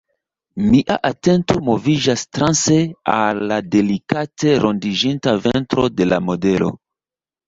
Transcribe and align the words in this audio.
Mia 0.67 0.95
atento 1.09 1.57
moviĝas 1.65 2.23
transe 2.37 2.77
al 3.15 3.41
la 3.51 3.59
delikate 3.75 4.55
rondiĝinta 4.63 5.35
ventro 5.45 5.85
de 6.01 6.09
la 6.09 6.19
modelo. 6.31 6.71